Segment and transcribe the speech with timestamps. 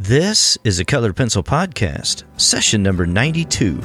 [0.00, 3.80] This is a Colored Pencil Podcast, session number 92.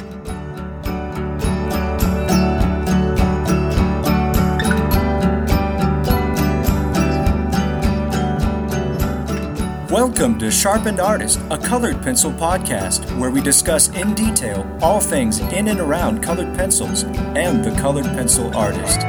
[9.92, 15.40] Welcome to Sharpened Artist, a colored pencil podcast where we discuss in detail all things
[15.40, 17.06] in and around colored pencils
[17.36, 19.00] and the colored pencil artist.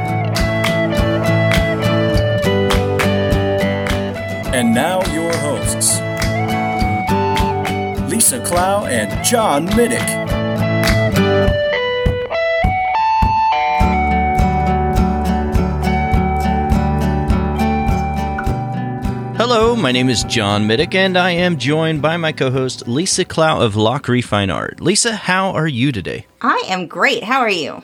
[4.55, 6.00] And now, your hosts
[8.25, 10.00] Lisa Clough and John Middick.
[19.36, 23.26] Hello, my name is John Middick, and I am joined by my co host, Lisa
[23.26, 24.81] Clough of Lachri Fine Art.
[24.81, 26.26] Lisa, how are you today?
[26.40, 27.25] I am great.
[27.25, 27.82] How are you?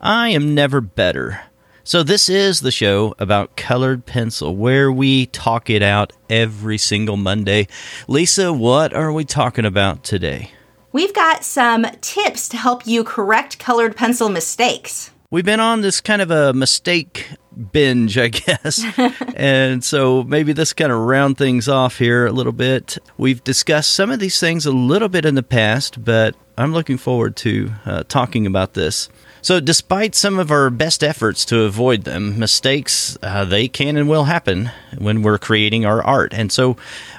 [0.00, 1.42] I am never better.
[1.86, 7.18] So, this is the show about colored pencil where we talk it out every single
[7.18, 7.68] Monday.
[8.08, 10.50] Lisa, what are we talking about today?
[10.92, 15.10] We've got some tips to help you correct colored pencil mistakes.
[15.30, 17.28] We've been on this kind of a mistake
[17.72, 18.82] binge, I guess.
[19.36, 22.96] and so maybe this kind of round things off here a little bit.
[23.18, 26.96] We've discussed some of these things a little bit in the past, but I'm looking
[26.96, 29.10] forward to uh, talking about this.
[29.44, 34.08] So, despite some of our best efforts to avoid them, mistakes uh, they can and
[34.08, 36.32] will happen when we're creating our art.
[36.32, 36.78] And so,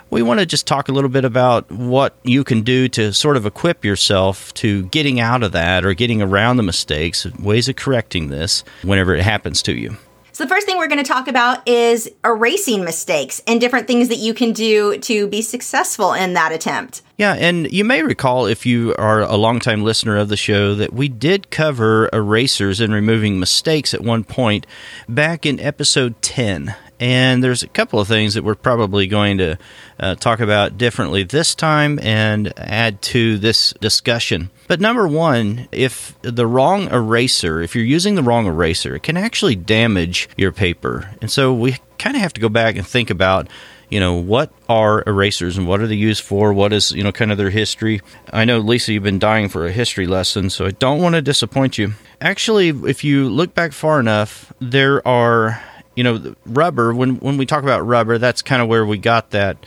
[0.09, 3.37] we want to just talk a little bit about what you can do to sort
[3.37, 7.75] of equip yourself to getting out of that or getting around the mistakes, ways of
[7.75, 9.95] correcting this whenever it happens to you.
[10.35, 14.09] So, the first thing we're going to talk about is erasing mistakes and different things
[14.09, 17.03] that you can do to be successful in that attempt.
[17.17, 20.91] Yeah, and you may recall if you are a longtime listener of the show that
[20.91, 24.67] we did cover erasers and removing mistakes at one point
[25.07, 26.75] back in episode 10.
[26.99, 29.57] And there's a couple of things that we're probably going to
[29.99, 34.49] uh, talk about differently this time and add to this discussion.
[34.67, 39.17] But number one, if the wrong eraser, if you're using the wrong eraser, it can
[39.17, 41.11] actually damage your paper.
[41.21, 43.49] And so we kind of have to go back and think about
[43.89, 47.11] you know what are erasers and what are they used for what is you know
[47.11, 48.01] kind of their history
[48.33, 51.21] i know lisa you've been dying for a history lesson so i don't want to
[51.21, 55.61] disappoint you actually if you look back far enough there are
[55.95, 59.31] you know, rubber, when, when we talk about rubber, that's kind of where we got
[59.31, 59.57] that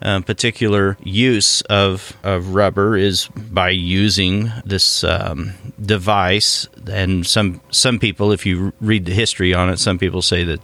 [0.00, 6.68] um, particular use of, of rubber is by using this um, device.
[6.90, 10.60] And some, some people, if you read the history on it, some people say that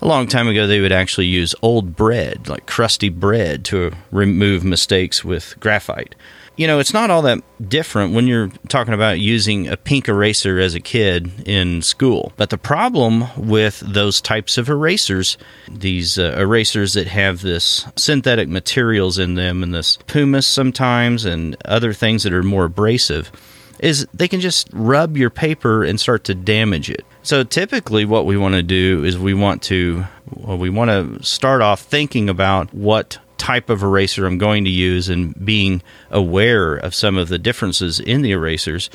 [0.00, 4.64] a long time ago they would actually use old bread, like crusty bread, to remove
[4.64, 6.14] mistakes with graphite
[6.58, 10.58] you know, it's not all that different when you're talking about using a pink eraser
[10.58, 12.32] as a kid in school.
[12.36, 15.38] But the problem with those types of erasers,
[15.70, 21.56] these uh, erasers that have this synthetic materials in them and this pumice sometimes and
[21.64, 23.30] other things that are more abrasive,
[23.78, 27.06] is they can just rub your paper and start to damage it.
[27.22, 30.04] So typically what we want to do is we want to
[30.34, 34.70] well, we want to start off thinking about what type of eraser I'm going to
[34.70, 38.90] use and being aware of some of the differences in the erasers.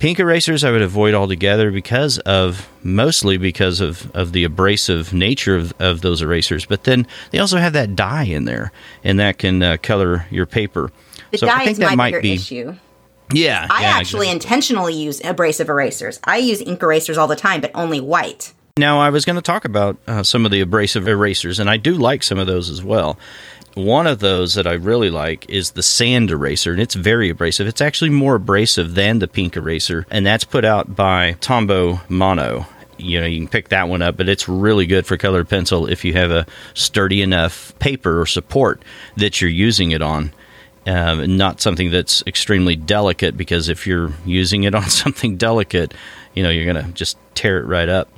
[0.00, 5.56] Pink erasers I would avoid altogether because of mostly because of, of the abrasive nature
[5.56, 6.66] of, of those erasers.
[6.66, 8.72] But then they also have that dye in there,
[9.04, 10.90] and that can uh, color your paper.
[11.30, 12.74] The so dye I think is that my might be issue.
[13.32, 14.30] Yeah, I yeah, actually exactly.
[14.30, 16.20] intentionally use abrasive erasers.
[16.24, 18.52] I use ink erasers all the time, but only white.
[18.76, 21.76] Now, I was going to talk about uh, some of the abrasive erasers, and I
[21.76, 23.16] do like some of those as well.
[23.74, 27.66] One of those that I really like is the sand eraser, and it's very abrasive.
[27.66, 32.66] It's actually more abrasive than the pink eraser, and that's put out by Tombow Mono.
[32.98, 35.88] You know, you can pick that one up, but it's really good for colored pencil
[35.88, 38.80] if you have a sturdy enough paper or support
[39.16, 40.32] that you're using it on.
[40.86, 45.94] Um, not something that's extremely delicate because if you're using it on something delicate,
[46.34, 48.08] you know, you're going to just tear it right up.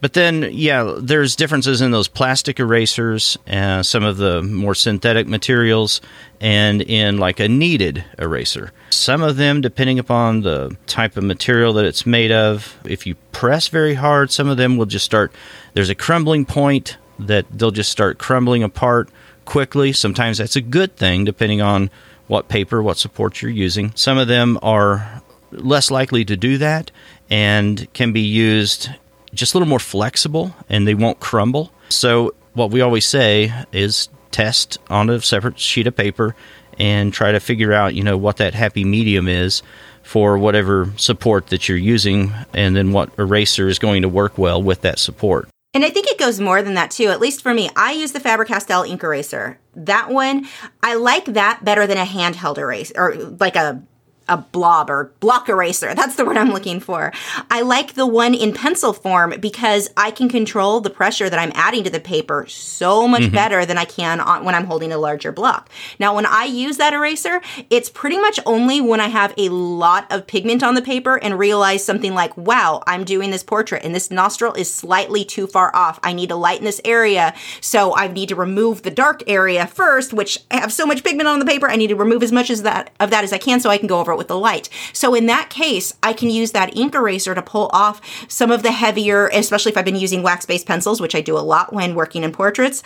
[0.00, 5.26] But then, yeah, there's differences in those plastic erasers, uh, some of the more synthetic
[5.26, 6.00] materials,
[6.40, 8.72] and in like a kneaded eraser.
[8.90, 13.16] Some of them, depending upon the type of material that it's made of, if you
[13.32, 15.32] press very hard, some of them will just start,
[15.74, 19.08] there's a crumbling point that they'll just start crumbling apart
[19.44, 19.92] quickly.
[19.92, 21.90] Sometimes that's a good thing, depending on
[22.28, 23.92] what paper, what support you're using.
[23.96, 26.90] Some of them are less likely to do that
[27.30, 28.90] and can be used
[29.34, 31.72] just a little more flexible and they won't crumble.
[31.88, 36.34] So, what we always say is test on a separate sheet of paper
[36.78, 39.62] and try to figure out, you know, what that happy medium is
[40.02, 44.62] for whatever support that you're using and then what eraser is going to work well
[44.62, 45.48] with that support.
[45.74, 47.08] And I think it goes more than that too.
[47.08, 49.58] At least for me, I use the Faber-Castell ink eraser.
[49.74, 50.48] That one,
[50.82, 53.82] I like that better than a handheld eraser or like a
[54.28, 55.94] a blob or block eraser.
[55.94, 57.12] That's the word I'm looking for.
[57.50, 61.52] I like the one in pencil form because I can control the pressure that I'm
[61.54, 63.34] adding to the paper so much mm-hmm.
[63.34, 65.70] better than I can on, when I'm holding a larger block.
[65.98, 67.40] Now, when I use that eraser,
[67.70, 71.38] it's pretty much only when I have a lot of pigment on the paper and
[71.38, 75.74] realize something like, wow, I'm doing this portrait and this nostril is slightly too far
[75.74, 75.98] off.
[76.02, 77.34] I need to lighten this area.
[77.60, 81.28] So I need to remove the dark area first, which I have so much pigment
[81.28, 81.68] on the paper.
[81.68, 83.78] I need to remove as much as that of that as I can so I
[83.78, 84.68] can go over it with the light.
[84.92, 88.62] So in that case, I can use that ink eraser to pull off some of
[88.62, 91.94] the heavier, especially if I've been using wax-based pencils, which I do a lot when
[91.94, 92.82] working in portraits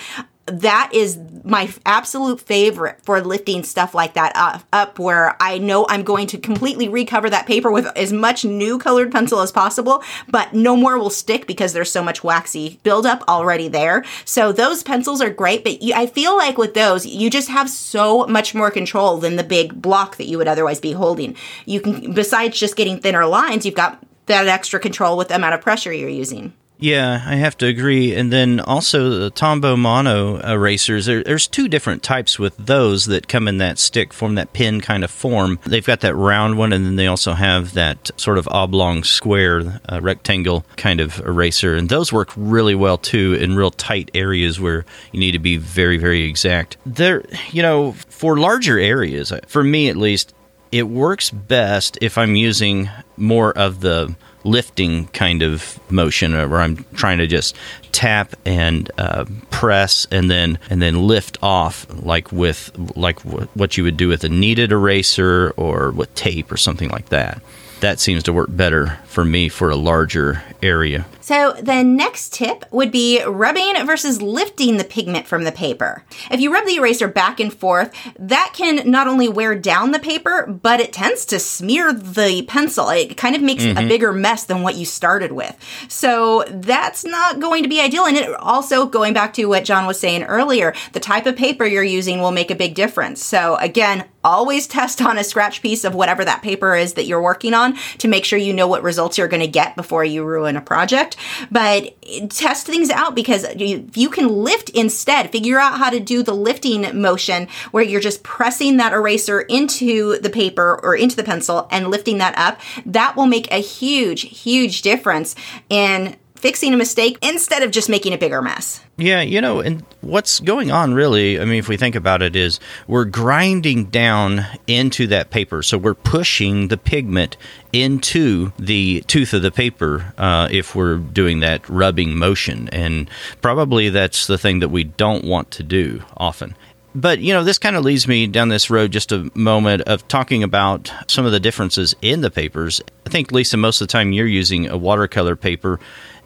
[0.47, 5.87] that is my absolute favorite for lifting stuff like that up, up where I know
[5.89, 10.03] I'm going to completely recover that paper with as much new colored pencil as possible,
[10.29, 14.05] but no more will stick because there's so much waxy buildup already there.
[14.25, 17.71] So those pencils are great, but you, I feel like with those, you just have
[17.71, 21.37] so much more control than the big block that you would otherwise be holding.
[21.67, 25.55] You can, besides just getting thinner lines, you've got that extra control with the amount
[25.55, 26.53] of pressure you're using.
[26.83, 28.13] Yeah, I have to agree.
[28.13, 33.29] And then also the Tombow Mono erasers, there, there's two different types with those that
[33.29, 35.61] come in that stick form, that pin kind of form.
[35.65, 39.81] They've got that round one, and then they also have that sort of oblong square,
[39.89, 41.77] uh, rectangle kind of eraser.
[41.77, 45.59] And those work really well too in real tight areas where you need to be
[45.59, 46.79] very, very exact.
[46.85, 50.35] There, you know, for larger areas, for me at least,
[50.73, 56.61] it works best if I'm using more of the lifting kind of motion uh, where
[56.61, 57.57] I'm trying to just
[57.93, 63.77] tap and uh, press and then and then lift off like with like w- what
[63.77, 67.43] you would do with a kneaded eraser or with tape or something like that
[67.83, 71.05] that seems to work better for me for a larger area.
[71.21, 76.03] So, the next tip would be rubbing versus lifting the pigment from the paper.
[76.31, 80.01] If you rub the eraser back and forth, that can not only wear down the
[80.01, 82.89] paper, but it tends to smear the pencil.
[82.89, 83.79] It kind of makes mm-hmm.
[83.79, 85.57] a bigger mess than what you started with.
[85.89, 88.05] So, that's not going to be ideal.
[88.05, 91.65] And it also, going back to what John was saying earlier, the type of paper
[91.65, 93.25] you're using will make a big difference.
[93.25, 97.23] So, again, always test on a scratch piece of whatever that paper is that you're
[97.23, 100.25] working on to make sure you know what results you're going to get before you
[100.25, 101.17] ruin a project.
[101.51, 101.95] But
[102.31, 105.31] test things out because you, you can lift instead.
[105.31, 110.19] Figure out how to do the lifting motion where you're just pressing that eraser into
[110.19, 112.61] the paper or into the pencil and lifting that up.
[112.87, 115.35] That will make a huge, huge difference
[115.69, 118.81] in fixing a mistake instead of just making a bigger mess.
[118.97, 122.37] Yeah, you know, and what's going on really, I mean, if we think about it,
[122.37, 125.63] is we're grinding down into that paper.
[125.63, 127.37] So we're pushing the pigment
[127.73, 132.69] into the tooth of the paper uh, if we're doing that rubbing motion.
[132.71, 133.09] And
[133.41, 136.55] probably that's the thing that we don't want to do often.
[136.95, 140.07] But, you know, this kind of leads me down this road just a moment of
[140.09, 142.83] talking about some of the differences in the papers.
[143.07, 145.81] I think, Lisa, most of the time you're using a watercolor paper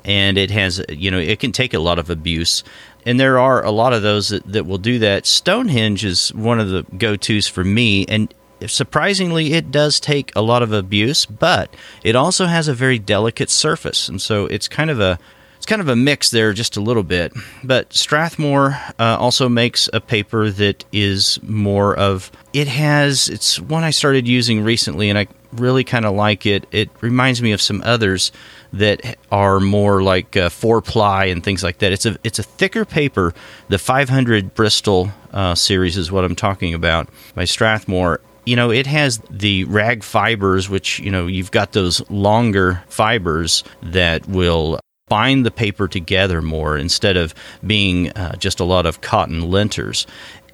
[0.07, 2.65] and it has you know it can take a lot of abuse.
[3.05, 5.27] And there are a lot of those that, that will do that.
[5.27, 8.33] Stonehenge is one of the go-to's for me and
[8.67, 11.69] surprisingly it does take a lot of abuse but
[12.03, 15.19] it also has a very delicate surface and so it's kind of a
[15.57, 17.33] it's kind of a mix there just a little bit.
[17.65, 23.85] But strathmore uh, also makes a paper that is more of it has it's one
[23.85, 25.27] i started using recently and i
[25.61, 28.33] really kind of like it it reminds me of some others
[28.73, 31.93] that are more like uh, four ply and things like that.
[31.93, 33.35] It's a it's a thicker paper.
[33.69, 38.21] The 500 Bristol uh, series is what I'm talking about by Strathmore.
[38.45, 43.65] You know, it has the rag fibers, which you know you've got those longer fibers
[43.83, 47.33] that will bind the paper together more instead of
[47.65, 50.05] being uh, just a lot of cotton linters.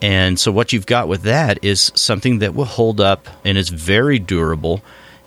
[0.03, 3.71] And so, what you've got with that is something that will hold up and is
[3.71, 4.83] very durable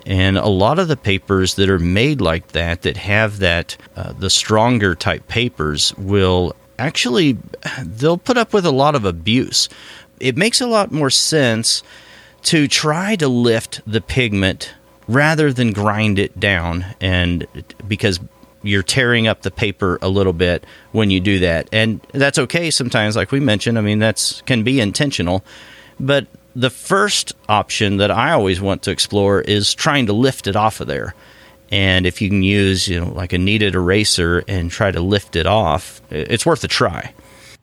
[0.05, 4.13] and a lot of the papers that are made like that, that have that, uh,
[4.13, 7.38] the stronger type papers, will actually,
[7.84, 9.67] they'll put up with a lot of abuse.
[10.20, 11.82] It makes a lot more sense
[12.44, 14.75] to try to lift the pigment
[15.08, 17.48] rather than grind it down and
[17.88, 18.20] because
[18.65, 22.69] you're tearing up the paper a little bit when you do that and that's okay
[22.72, 25.43] sometimes like we mentioned i mean that's can be intentional
[26.00, 30.55] but the first option that I always want to explore is trying to lift it
[30.55, 31.13] off of there.
[31.69, 35.36] And if you can use, you know, like a kneaded eraser and try to lift
[35.36, 37.13] it off, it's worth a try.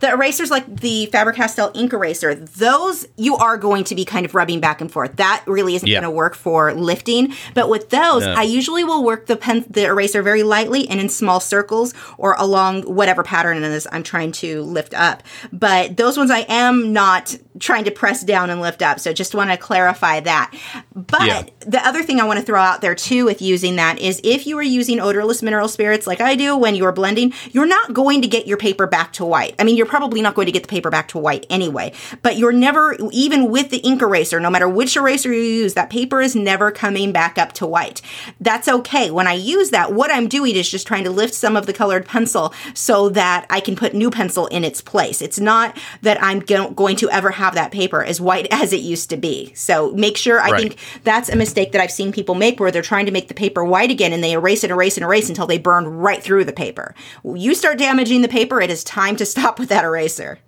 [0.03, 4.35] The erasers like the Faber-Castell ink eraser, those you are going to be kind of
[4.35, 5.15] rubbing back and forth.
[5.17, 6.01] That really isn't Yeah.
[6.01, 7.33] going to work for lifting.
[7.55, 8.35] But with those, No.
[8.35, 12.35] I usually will work the pen, the eraser very lightly and in small circles or
[12.37, 15.23] along whatever pattern it is I'm trying to lift up.
[15.53, 18.99] But those ones I am not trying to press down and lift up.
[18.99, 20.53] So just want to clarify that.
[20.97, 21.43] But Yeah.
[21.65, 24.49] the other thing I want to throw out there too with using that is if
[24.49, 27.93] you are using odorless mineral spirits like I do when you are blending, you're not
[27.93, 29.55] going to get your paper back to white.
[29.61, 32.39] I mean, you're probably not going to get the paper back to white anyway, but
[32.39, 36.23] you're never, even with the ink eraser, no matter which eraser you use, that paper
[36.23, 38.01] is never coming back up to white.
[38.41, 39.11] That's okay.
[39.11, 41.75] When I use that, what I'm doing is just trying to lift some of the
[41.75, 45.21] colored pencil so that I can put new pencil in its place.
[45.21, 49.11] It's not that I'm going to ever have that paper as white as it used
[49.11, 49.53] to be.
[49.55, 50.61] So make sure, I Right.
[50.63, 53.35] think that's a mistake that I've seen people make where they're trying to make the
[53.35, 56.45] paper white again and they erase and erase and erase until they burn right through
[56.47, 56.95] the paper.
[57.25, 60.39] You start damaging the paper, it is time to stop with that eraser.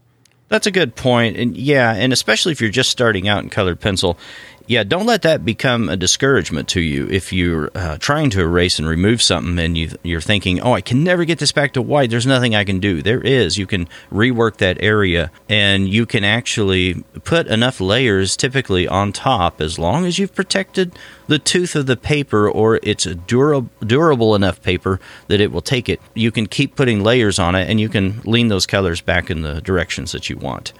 [0.48, 1.36] That's a good point.
[1.36, 4.18] And yeah, and especially if you're just starting out in colored pencil,
[4.66, 7.06] yeah, don't let that become a discouragement to you.
[7.10, 10.80] If you're uh, trying to erase and remove something and you, you're thinking, oh, I
[10.80, 13.02] can never get this back to white, there's nothing I can do.
[13.02, 13.58] There is.
[13.58, 19.60] You can rework that area and you can actually put enough layers typically on top
[19.60, 20.92] as long as you've protected
[21.26, 25.60] the tooth of the paper or it's a durable, durable enough paper that it will
[25.60, 26.00] take it.
[26.14, 29.42] You can keep putting layers on it and you can lean those colors back in
[29.42, 30.72] the directions that you want.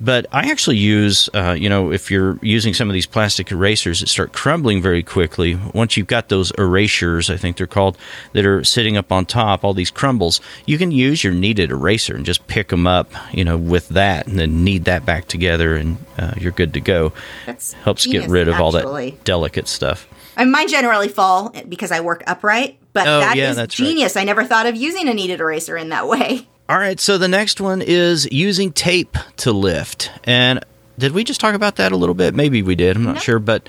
[0.00, 4.00] But I actually use, uh, you know, if you're using some of these plastic erasers
[4.00, 7.98] that start crumbling very quickly, once you've got those erasures, I think they're called,
[8.32, 12.16] that are sitting up on top, all these crumbles, you can use your kneaded eraser
[12.16, 15.76] and just pick them up, you know, with that and then knead that back together
[15.76, 17.12] and uh, you're good to go.
[17.44, 20.08] That's Helps get rid of all that delicate stuff.
[20.36, 23.68] And mine generally fall because I work upright, but Oh, that is yeah, right.
[23.68, 24.16] genius.
[24.16, 26.48] I never thought of using a kneaded eraser in that way.
[26.70, 30.12] All right, so the next one is using tape to lift.
[30.22, 30.64] And
[31.00, 32.32] did we just talk about that a little bit?
[32.32, 32.94] Maybe we did.
[32.94, 33.68] I'm not sure, but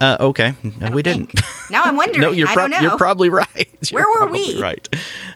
[0.00, 1.34] uh, okay, no, we didn't.
[1.72, 2.20] Now I'm wondering.
[2.20, 2.78] no, you're, I don't know.
[2.78, 3.68] you're probably right.
[3.90, 4.60] You're Where were we?
[4.60, 4.88] Right.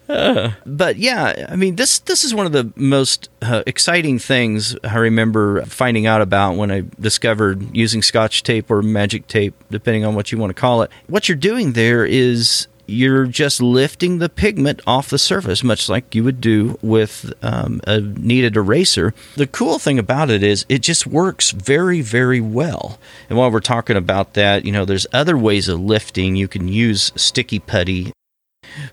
[0.09, 4.77] Uh, but yeah, I mean this this is one of the most uh, exciting things
[4.85, 10.05] I remember finding out about when I discovered using Scotch tape or magic tape, depending
[10.05, 10.91] on what you want to call it.
[11.07, 16.15] What you're doing there is you're just lifting the pigment off the surface, much like
[16.15, 19.15] you would do with um, a kneaded eraser.
[19.37, 22.99] The cool thing about it is it just works very, very well.
[23.29, 26.37] And while we're talking about that, you know, there's other ways of lifting.
[26.37, 28.13] You can use sticky putty.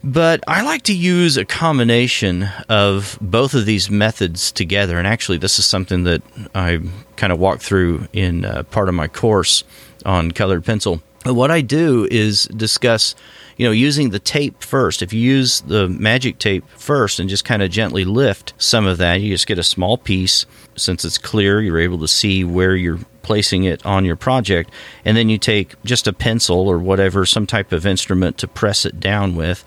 [0.03, 4.97] But I like to use a combination of both of these methods together.
[4.97, 6.21] And actually, this is something that
[6.55, 6.79] I
[7.15, 9.63] kind of walk through in uh, part of my course
[10.05, 11.01] on colored pencil.
[11.25, 13.13] What I do is discuss,
[13.57, 15.01] you know, using the tape first.
[15.01, 18.97] If you use the magic tape first and just kind of gently lift some of
[18.99, 20.45] that, you just get a small piece.
[20.75, 24.71] Since it's clear, you're able to see where you're placing it on your project.
[25.03, 28.85] And then you take just a pencil or whatever, some type of instrument to press
[28.85, 29.65] it down with,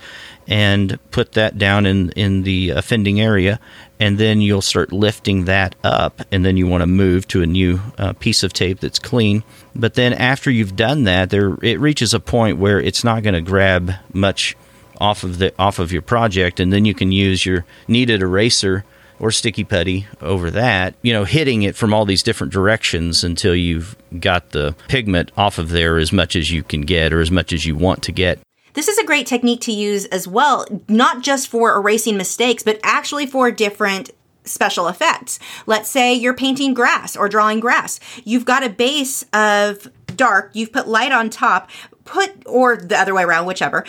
[0.49, 3.61] and put that down in, in the offending area.
[4.00, 6.23] And then you'll start lifting that up.
[6.33, 9.45] And then you want to move to a new uh, piece of tape that's clean.
[9.75, 13.35] But then after you've done that, there it reaches a point where it's not going
[13.35, 14.57] to grab much
[14.99, 18.85] off of the off of your project, and then you can use your kneaded eraser
[19.21, 23.55] or sticky putty over that, you know, hitting it from all these different directions until
[23.55, 27.31] you've got the pigment off of there as much as you can get or as
[27.31, 28.41] much as you want to get.
[28.73, 32.81] This is a great technique to use as well, not just for erasing mistakes, but
[32.83, 34.11] actually for different
[34.45, 35.39] special effects.
[35.67, 38.00] Let's say you're painting grass or drawing grass.
[38.25, 41.71] You've got a base of dark, you've put light on top,
[42.05, 43.85] put, or the other way around, whichever.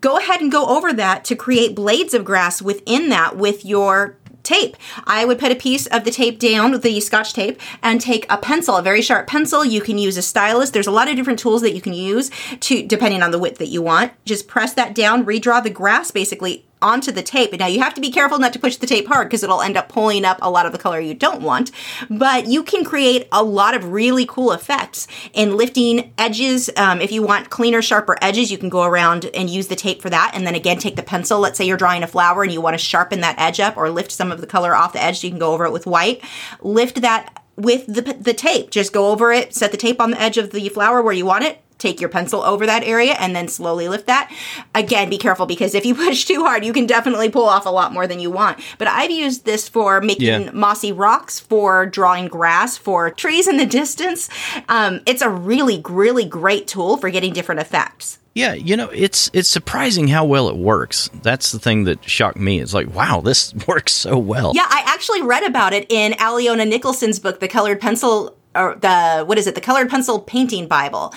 [0.00, 4.16] Go ahead and go over that to create blades of grass within that with your
[4.46, 4.76] tape.
[5.04, 8.38] I would put a piece of the tape down, the scotch tape, and take a
[8.38, 9.64] pencil, a very sharp pencil.
[9.64, 10.70] You can use a stylus.
[10.70, 13.58] There's a lot of different tools that you can use to depending on the width
[13.58, 14.12] that you want.
[14.24, 17.52] Just press that down, redraw the grass basically onto the tape.
[17.52, 19.76] Now you have to be careful not to push the tape hard because it'll end
[19.76, 21.70] up pulling up a lot of the color you don't want.
[22.10, 26.70] But you can create a lot of really cool effects in lifting edges.
[26.76, 30.02] Um, if you want cleaner, sharper edges, you can go around and use the tape
[30.02, 30.32] for that.
[30.34, 31.40] And then again, take the pencil.
[31.40, 33.90] Let's say you're drawing a flower and you want to sharpen that edge up or
[33.90, 35.86] lift some of the color off the edge so you can go over it with
[35.86, 36.22] white.
[36.60, 38.70] Lift that with the, the tape.
[38.70, 41.24] Just go over it, set the tape on the edge of the flower where you
[41.24, 44.32] want it, take your pencil over that area and then slowly lift that.
[44.74, 47.70] Again, be careful because if you push too hard, you can definitely pull off a
[47.70, 48.58] lot more than you want.
[48.78, 50.50] But I've used this for making Yeah.
[50.52, 54.28] mossy rocks, for drawing grass, for trees in the distance.
[54.68, 58.18] Um, it's a really, really great tool for getting different effects.
[58.34, 61.08] Yeah, you know, it's it's surprising how well it works.
[61.22, 62.60] That's the thing that shocked me.
[62.60, 64.52] It's like, wow, this works so well.
[64.54, 69.24] Yeah, I actually read about it in Alyona Nickelsen's book, The Colored Pencil, or the,
[69.24, 71.14] what is it, The Colored Pencil Painting Bible.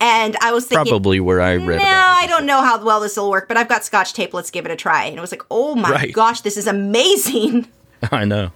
[0.00, 2.24] And I was thinking, Probably where I read no, about it.
[2.24, 4.34] I don't know how well this will work, but I've got scotch tape.
[4.34, 5.04] Let's give it a try.
[5.04, 6.12] And it was like, oh my Right.
[6.12, 7.68] gosh, this is amazing.
[8.12, 8.50] I know.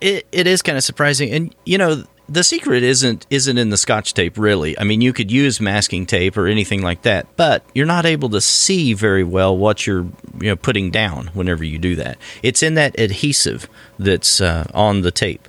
[0.00, 3.78] It it is kind of surprising, and you know the secret isn't isn't in the
[3.78, 4.78] scotch tape really.
[4.78, 8.28] I mean, you could use masking tape or anything like that, but you're not able
[8.30, 10.02] to see very well what you're
[10.38, 12.18] you know putting down whenever you do that.
[12.42, 15.48] It's in that adhesive that's uh, on the tape.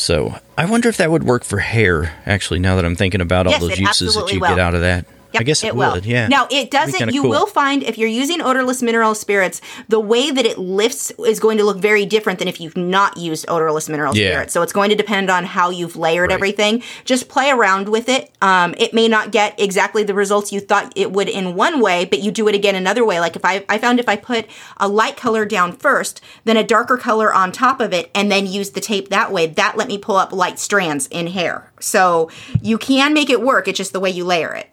[0.00, 2.14] So I wonder if that would work for hair.
[2.24, 4.48] Actually, now that I'm thinking about all those uses that you will.
[4.48, 5.92] get out of that, Yep, I guess it, will.
[5.92, 6.06] would.
[6.06, 6.26] Yeah.
[6.28, 7.12] Now it doesn't.
[7.12, 7.30] You cool.
[7.30, 11.58] will find if you're using odorless mineral spirits, the way that it lifts is going
[11.58, 14.30] to look very different than if you've not used odorless mineral Yeah.
[14.30, 14.52] spirits.
[14.52, 16.34] So it's going to depend on how you've layered Right.
[16.34, 16.82] everything.
[17.04, 18.30] Just play around with it.
[18.42, 22.04] Um, it may not get exactly the results you thought it would in one way,
[22.04, 23.20] but you do it again another way.
[23.20, 24.46] Like if I, I found if I put
[24.78, 28.46] a light color down first, then a darker color on top of it, and then
[28.46, 31.70] use the tape that way, that let me pull up light strands in hair.
[31.78, 33.68] So you can make it work.
[33.68, 34.68] It's just the way you layer it.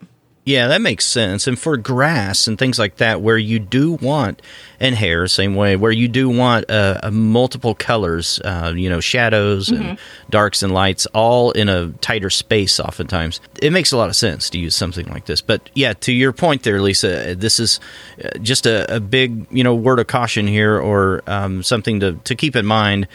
[0.48, 1.46] Yeah, that makes sense.
[1.46, 4.42] And for grass and things like that, where you do want,
[4.80, 9.02] and hair, same way, where you do want uh, uh, multiple colors, uh, you know,
[9.02, 10.00] shadows and
[10.30, 14.50] darks and lights, all in a tighter space, oftentimes, it makes a lot of sense
[14.52, 15.42] to use something like this.
[15.42, 17.82] But yeah, to your point there, Lisa, uh, this is
[18.24, 22.14] uh, just a, a big, you know, word of caution here, or um, something to,
[22.24, 23.10] to keep in mind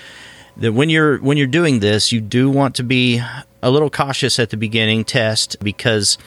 [0.58, 3.22] that when you're when you're doing this, you do want to be
[3.62, 6.18] a little cautious at the beginning test because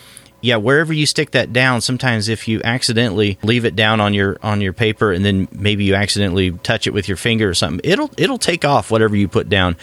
[0.46, 4.38] yeah, wherever you stick that down, sometimes if you accidentally leave it down on your
[4.44, 7.82] on your paper and then maybe you accidentally touch it with your finger or something,
[7.84, 9.76] it'll it'll take off whatever you put down.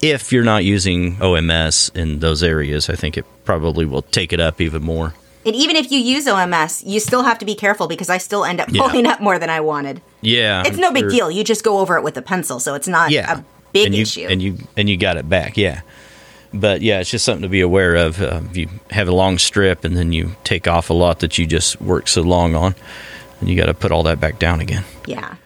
[0.00, 4.40] If you're not using OMS in those areas, I think it probably will take it
[4.40, 5.14] up even more.
[5.46, 8.44] And even if you use OMS, you still have to be careful because I still
[8.44, 8.82] end up Yeah.
[8.82, 10.00] pulling up more than I wanted.
[10.22, 11.10] Yeah, It's I'm no big sure.
[11.10, 11.30] deal.
[11.30, 13.94] You just go over it with a pencil, so it's not yeah, a big and
[13.94, 14.26] you, issue.
[14.28, 15.56] and you and you got it back.
[15.56, 15.80] Yeah,
[16.54, 18.22] but yeah, it's just something to be aware of.
[18.22, 21.36] Uh, if you have a long strip and then you take off a lot that
[21.36, 22.74] you just worked so long on,
[23.40, 24.84] and you got to put all that back down again.
[25.06, 25.36] yeah.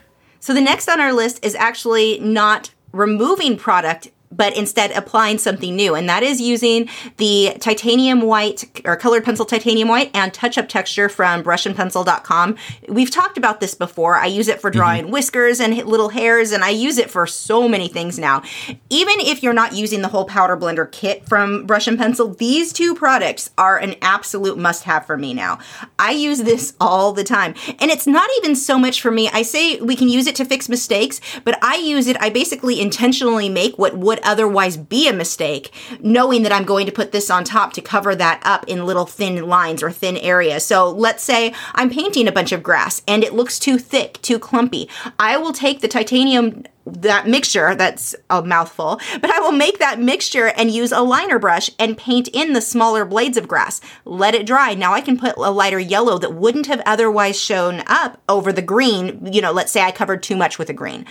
[0.41, 5.75] So the next on our list is actually not removing product but instead applying something
[5.75, 5.95] new.
[5.95, 10.69] And that is using the titanium white or colored pencil titanium white and touch up
[10.69, 12.57] texture from brushandpencil.com.
[12.89, 14.17] We've talked about this before.
[14.17, 14.79] I use it for mm-hmm.
[14.79, 18.43] drawing whiskers and little hairs, and I use it for so many things now.
[18.91, 22.73] Even if you're not using the whole powder blender kit from Brush and Pencil, these
[22.73, 25.59] two products are an absolute must have for me now.
[25.99, 27.55] I use this all the time.
[27.81, 29.29] And it's not even so much for me.
[29.33, 32.81] I say we can use it to fix mistakes, but I use it, I basically
[32.81, 37.31] intentionally make what would otherwise be a mistake, knowing that I'm going to put this
[37.31, 40.65] on top to cover that up in little thin lines or thin areas.
[40.65, 44.39] So let's say I'm painting a bunch of grass and it looks too thick, too
[44.39, 44.89] clumpy.
[45.19, 50.01] I will take the titanium that mixture that's a mouthful but i will make that
[50.01, 53.81] mixture and use a liner brush and paint in the smaller blades of grass.
[54.05, 54.75] Let it dry.
[54.75, 58.63] Now i can put a lighter yellow that wouldn't have otherwise shown up over the
[58.63, 59.33] green.
[59.33, 61.07] You know let's say i covered too much with a green.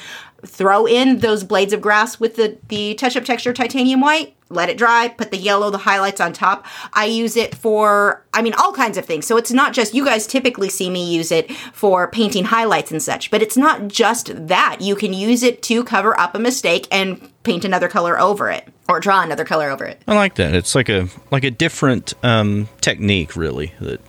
[0.46, 4.70] Throw in those blades of grass with the the touch up texture titanium white let
[4.70, 6.66] it dry put the yellow the highlights on top.
[6.94, 9.26] I use it for i mean all kinds of things.
[9.26, 13.02] So it's not just you guys typically see me use it for painting highlights and
[13.02, 14.78] such but it's not just that.
[14.82, 18.68] You can use it to cover up a mistake and paint another color over it
[18.90, 20.02] or draw another color over it.
[20.08, 20.54] I like that.
[20.54, 24.02] It's like a like a different um, technique, really that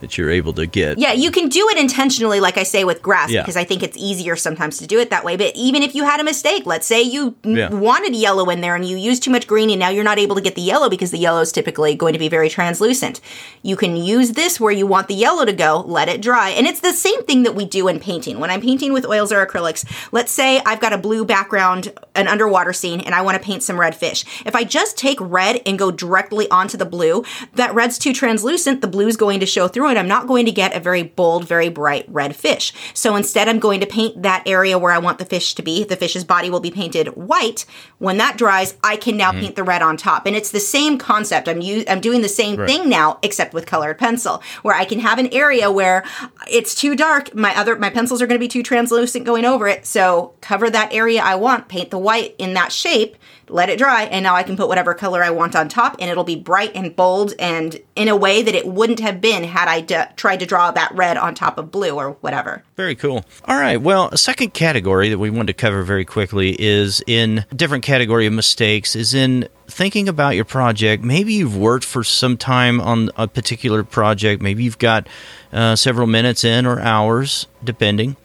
[0.00, 0.98] that you're able to get.
[0.98, 3.42] Yeah, you can do it intentionally, like I say with grass, Yeah.
[3.42, 5.36] because I think it's easier sometimes to do it that way.
[5.36, 7.68] But even if you had a mistake, let's say you Yeah.
[7.70, 10.36] wanted yellow in there and you used too much green and now you're not able
[10.36, 13.20] to get the yellow because the yellow is typically going to be very translucent.
[13.62, 16.50] You can use this where you want the yellow to go, let it dry.
[16.50, 18.40] And it's the same thing that we do in painting.
[18.40, 22.26] When I'm painting with oils or acrylics, let's say I've got a blue background, an
[22.26, 24.24] underwater scene, and I want to paint some red fish.
[24.46, 28.80] If I just take red and go directly onto the blue, that red's too translucent,
[28.80, 29.96] the blue's going to show through it.
[29.96, 32.72] I'm not going to get a very bold, very bright red fish.
[32.94, 35.84] So instead, I'm going to paint that area where I want the fish to be.
[35.84, 37.66] The fish's body will be painted white.
[37.98, 39.40] When that dries, I can now mm-hmm.
[39.40, 40.26] paint the red on top.
[40.26, 41.48] And it's the same concept.
[41.48, 45.00] I'm u- I'm doing the same thing now, except with colored pencil, where I can
[45.00, 46.04] have an area where
[46.50, 47.34] it's too dark.
[47.34, 49.86] My other my pencils are going to be too translucent going over it.
[49.86, 53.16] So cover that area I want, paint the white in that shape.
[53.52, 56.10] Let it dry, and now I can put whatever color I want on top, and
[56.10, 59.68] it'll be bright and bold and in a way that it wouldn't have been had
[59.68, 62.62] I d- tried to draw that red on top of blue or whatever.
[62.76, 63.24] Very cool.
[63.44, 63.80] All right.
[63.80, 68.26] Well, a second category that we wanted to cover very quickly is in different category
[68.26, 71.02] of mistakes is in thinking about your project.
[71.02, 74.42] Maybe you've worked for some time on a particular project.
[74.42, 75.08] Maybe you've got
[75.52, 78.16] uh, several minutes in or hours, depending,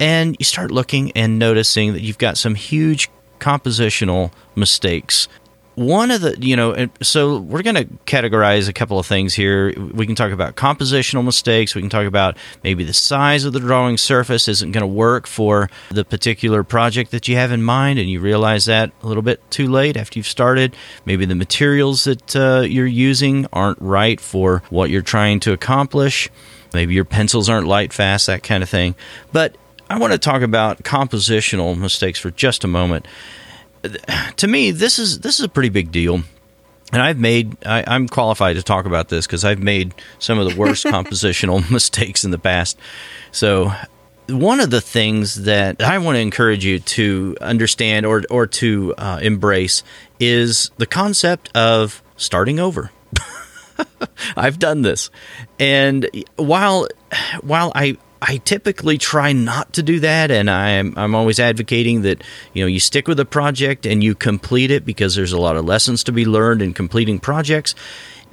[0.00, 5.28] and you start looking and noticing that you've got some huge compositional mistakes.
[5.76, 9.74] One of the, you know, so we're going to categorize a couple of things here.
[9.76, 11.74] We can talk about compositional mistakes.
[11.74, 15.26] We can talk about maybe the size of the drawing surface isn't going to work
[15.26, 19.24] for the particular project that you have in mind, and you realize that a little
[19.24, 20.76] bit too late after you've started.
[21.06, 26.30] Maybe the materials that uh, you're using aren't right for what you're trying to accomplish.
[26.72, 28.94] Maybe your pencils aren't light fast, that kind of thing.
[29.32, 29.56] But
[29.90, 33.06] I want to talk about compositional mistakes for just a moment.
[34.36, 36.22] To me, this is this is a pretty big deal,
[36.92, 40.48] and I've made I, am qualified to talk about this because I've made some of
[40.48, 42.78] the worst compositional mistakes in the past.
[43.30, 43.72] So,
[44.26, 48.94] one of the things that I want to encourage you to understand or or to
[48.96, 49.82] uh, embrace
[50.18, 52.90] is the concept of starting over.
[54.36, 55.10] I've done this,
[55.58, 56.88] and while
[57.42, 62.24] while I I typically try not to do that, and I'm I'm always advocating that
[62.54, 65.56] you know you stick with a project and you complete it because there's a lot
[65.56, 67.74] of lessons to be learned in completing projects.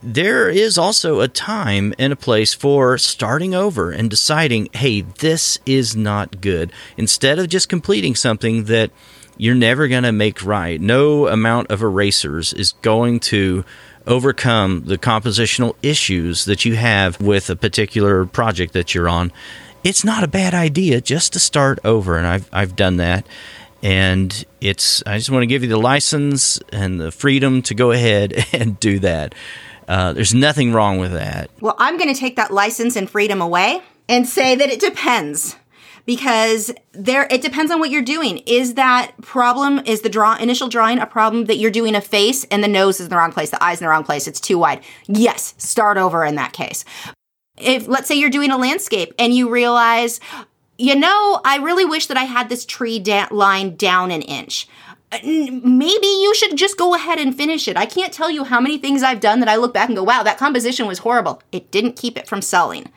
[0.01, 5.59] There is also a time and a place for starting over and deciding, hey, this
[5.65, 6.71] is not good.
[6.95, 8.91] Instead of just completing something that
[9.37, 13.65] you're never going to make right, no amount of erasers is going to
[14.07, 19.31] overcome the compositional issues that you have with a particular project that you're on,
[19.83, 22.17] it's not a bad idea just to start over.
[22.17, 23.25] And I've, I've done that.
[23.83, 27.91] And it's, I just want to give you the license and the freedom to go
[27.91, 29.33] ahead and do that.
[29.87, 31.49] Uh, there's nothing wrong with that.
[31.59, 35.55] Well, I'm going to take that license and freedom away and say that it depends
[36.05, 38.39] because there it depends on what you're doing.
[38.45, 42.43] Is that problem is the draw initial drawing a problem that you're doing a face
[42.45, 44.39] and the nose is in the wrong place, the eyes in the wrong place, it's
[44.39, 44.83] too wide.
[45.07, 46.85] Yes, start over in that case.
[47.61, 50.19] If let's say you're doing a landscape and you realize
[50.77, 54.67] you know, I really wish that I had this tree da- line down an inch
[55.11, 57.75] Uh, maybe you should just go ahead and finish it.
[57.75, 60.03] I can't tell you how many things I've done that I look back and go,
[60.03, 61.41] wow, that composition was horrible.
[61.51, 62.87] It didn't keep it from selling.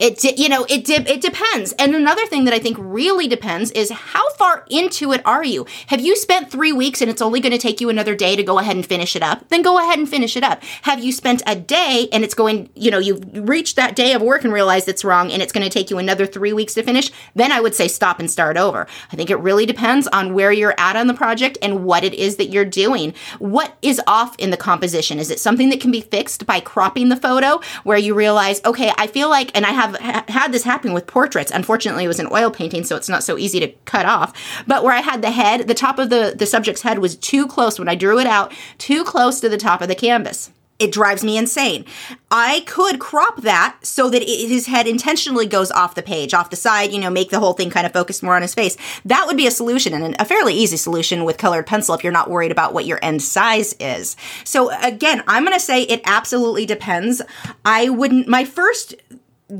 [0.00, 1.72] It, you know, it, it depends.
[1.74, 5.64] And another thing that I think really depends is how far into it are you?
[5.86, 8.42] Have you spent three weeks and it's only going to take you another day to
[8.42, 9.48] go ahead and finish it up?
[9.48, 10.64] Then go ahead and finish it up.
[10.82, 14.22] Have you spent a day and it's going, you know, you've reached that day of
[14.22, 16.82] work and realized it's wrong and it's going to take you another three weeks to
[16.82, 17.12] finish?
[17.36, 18.88] Then I would say stop and start over.
[19.12, 22.14] I think it really depends on where you're at on the project and what it
[22.14, 23.14] is that you're doing.
[23.38, 25.18] What is off in the composition?
[25.18, 28.92] Is it something that can be fixed by cropping the photo where you realize, okay,
[28.96, 31.50] I feel like, and I have ha- had this happen with portraits.
[31.50, 34.32] Unfortunately, it was an oil painting, so it's not so easy to cut off.
[34.66, 37.46] But where I had the head, the top of the, the subject's head was too
[37.46, 40.50] close when I drew it out, too close to the top of the canvas.
[40.82, 41.84] It drives me insane.
[42.28, 46.50] I could crop that so that it, his head intentionally goes off the page, off
[46.50, 48.76] the side, you know, make the whole thing kind of focus more on his face.
[49.04, 52.12] That would be a solution and a fairly easy solution with colored pencil if you're
[52.12, 54.16] not worried about what your end size is.
[54.42, 57.22] So again, I'm going to say it absolutely depends.
[57.64, 58.96] I wouldn't, my first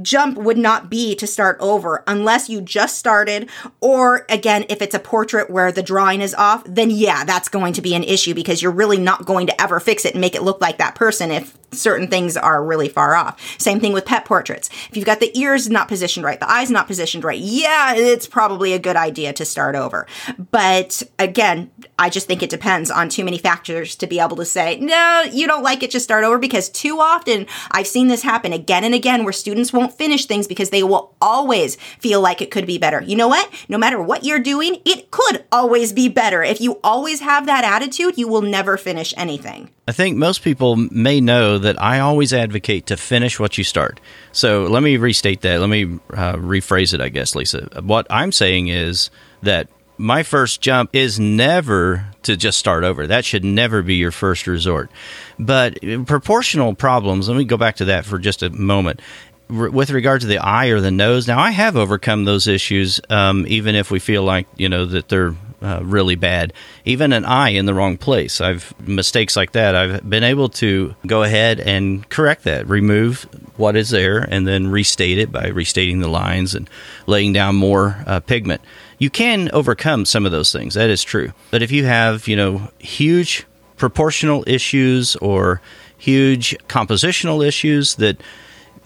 [0.00, 3.48] jump would not be to start over unless you just started
[3.80, 7.72] or again if it's a portrait where the drawing is off then yeah that's going
[7.72, 10.34] to be an issue because you're really not going to ever fix it and make
[10.34, 13.40] it look like that person if certain things are really far off.
[13.58, 14.70] Same thing with pet portraits.
[14.90, 18.26] If you've got the ears not positioned right, the eyes not positioned right, yeah, it's
[18.26, 20.06] probably a good idea to start over.
[20.50, 24.44] But again, I just think it depends on too many factors to be able to
[24.44, 28.22] say, no, you don't like it, just start over because too often I've seen this
[28.22, 32.42] happen again and again where students won't finish things because they will always feel like
[32.42, 33.00] it could be better.
[33.02, 33.50] You know what?
[33.68, 36.42] No matter what you're doing, it could always be better.
[36.42, 39.70] If you always have that attitude, you will never finish anything.
[39.88, 44.00] I think most people may know that I always advocate to finish what you start.
[44.30, 45.58] So let me restate that.
[45.58, 47.68] Let me uh, rephrase it, I guess, Lisa.
[47.82, 49.10] What I'm saying is
[49.42, 49.68] that
[49.98, 53.08] my first jump is never to just start over.
[53.08, 54.88] That should never be your first resort.
[55.36, 59.00] But proportional problems, let me go back to that for just a moment.
[59.48, 63.44] with regard to the eye or the nose, now I have overcome those issues, um,
[63.48, 66.52] even if we feel like you know that they're uh, really bad.
[66.84, 68.40] Even an eye in the wrong place.
[68.40, 69.74] I've mistakes like that.
[69.74, 74.68] I've been able to go ahead and correct that, remove what is there, and then
[74.68, 76.68] restate it by restating the lines and
[77.06, 78.60] laying down more uh, pigment.
[78.98, 80.74] you can overcome some of those things.
[80.74, 81.32] That is true.
[81.50, 83.44] But if you have, you know, huge
[83.76, 85.60] proportional issues or
[85.98, 88.20] huge compositional issues that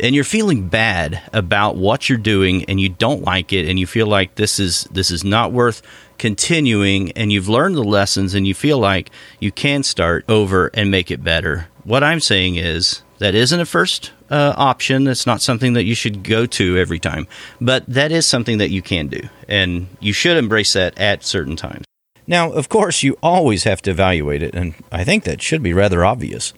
[0.01, 3.87] and you're feeling bad about what you're doing and you don't like it and you
[3.87, 5.83] feel like this is this is not worth
[6.19, 10.91] continuing and you've learned the lessons and you feel like you can start over and
[10.91, 11.69] make it better.
[11.85, 15.07] What i'm saying is that isn't a first uh, option.
[15.07, 17.27] It's not something that you should go to every time
[17.61, 21.57] but that is something that you can do and you should embrace that at certain
[21.57, 21.85] times.
[22.27, 25.73] Now of course you always have to evaluate it and i think that should be
[25.73, 26.53] rather obvious.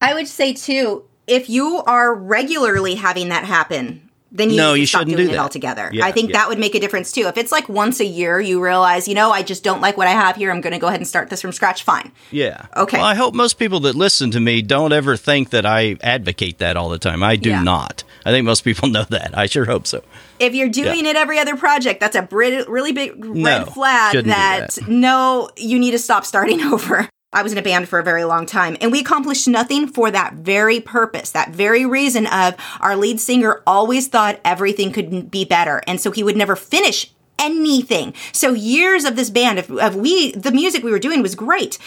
[0.00, 4.86] I would say too, if you are regularly having that happen, then you No, you
[4.86, 5.88] stop shouldn't doing do it altogether.
[5.92, 6.38] Yeah, I think yeah.
[6.38, 7.22] that would make a difference too.
[7.26, 10.08] If it's like once a year, you realize, you know, I just don't like what
[10.08, 10.50] I have here.
[10.50, 11.84] I'm going to go ahead and start this from scratch.
[11.84, 12.12] Fine.
[12.30, 12.66] Yeah.
[12.76, 12.98] Okay.
[12.98, 16.58] Well, I hope most people that listen to me don't ever think that I advocate
[16.58, 17.22] that all the time.
[17.22, 17.62] I do Yeah.
[17.62, 18.04] not.
[18.24, 19.36] I think most people know that.
[19.38, 20.02] I sure hope so.
[20.38, 24.70] If you're doing it every other project, that's a really big No, red flag that,
[24.72, 24.88] that.
[24.88, 27.08] no, you need to stop starting over.
[27.36, 30.10] I was in a band for a very long time and we accomplished nothing for
[30.10, 35.44] that very purpose, that very reason of our lead singer always thought everything could be
[35.44, 35.82] better.
[35.86, 38.14] And so he would never finish anything.
[38.32, 41.78] So years of this band of, of we, the music we were doing was great.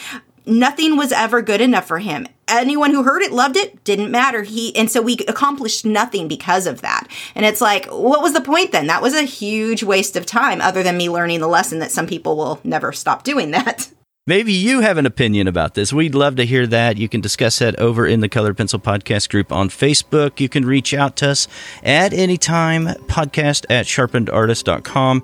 [0.46, 2.28] Nothing was ever good enough for him.
[2.48, 4.44] Anyone who heard it loved it, didn't matter.
[4.44, 7.08] He and so we accomplished nothing because of that.
[7.34, 8.86] And it's like, what was the point then?
[8.86, 12.06] That was a huge waste of time other than me learning the lesson that some
[12.06, 13.92] people will never stop doing that.
[14.30, 15.92] Maybe you have an opinion about this.
[15.92, 16.98] We'd love to hear that.
[16.98, 20.40] You can discuss that over in the Colored Pencil Podcast group on Facebook.
[20.40, 21.48] You can reach out to us
[21.82, 25.24] at any time, podcast at sharpenedartist.com.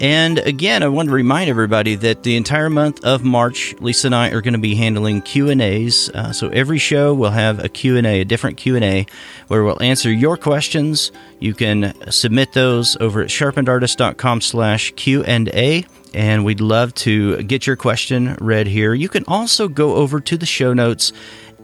[0.00, 4.14] And again, I want to remind everybody that the entire month of March, Lisa and
[4.14, 6.08] I are going to be handling Q and A's.
[6.08, 9.06] Uh, so every show will have a Q and A, a different Q and A,
[9.48, 11.12] where we'll answer your questions.
[11.38, 15.84] You can submit those over at sharpenedartist.com/slash Q and A
[16.14, 18.94] and we'd love to get your question read here.
[18.94, 21.12] You can also go over to the show notes.